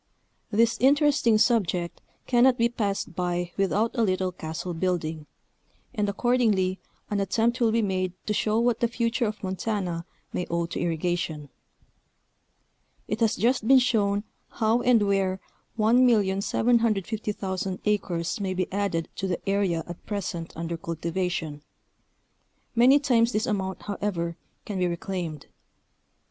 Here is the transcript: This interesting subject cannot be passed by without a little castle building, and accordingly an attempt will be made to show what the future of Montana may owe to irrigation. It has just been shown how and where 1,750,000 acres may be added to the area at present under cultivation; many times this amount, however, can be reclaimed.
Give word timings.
This 0.49 0.79
interesting 0.79 1.37
subject 1.37 2.01
cannot 2.25 2.57
be 2.57 2.69
passed 2.69 3.13
by 3.13 3.51
without 3.55 3.91
a 3.95 4.01
little 4.01 4.31
castle 4.31 4.73
building, 4.73 5.27
and 5.93 6.09
accordingly 6.09 6.79
an 7.11 7.19
attempt 7.19 7.59
will 7.61 7.71
be 7.71 7.83
made 7.83 8.13
to 8.25 8.33
show 8.33 8.57
what 8.59 8.79
the 8.79 8.87
future 8.87 9.27
of 9.27 9.43
Montana 9.43 10.07
may 10.33 10.47
owe 10.49 10.65
to 10.65 10.79
irrigation. 10.79 11.49
It 13.07 13.19
has 13.19 13.35
just 13.35 13.67
been 13.67 13.77
shown 13.77 14.23
how 14.49 14.81
and 14.81 15.03
where 15.03 15.39
1,750,000 15.77 17.79
acres 17.85 18.39
may 18.39 18.55
be 18.55 18.73
added 18.73 19.07
to 19.17 19.27
the 19.27 19.47
area 19.47 19.83
at 19.85 20.05
present 20.07 20.51
under 20.55 20.77
cultivation; 20.77 21.61
many 22.73 22.97
times 22.97 23.33
this 23.33 23.45
amount, 23.45 23.83
however, 23.83 24.35
can 24.65 24.79
be 24.79 24.87
reclaimed. 24.87 25.45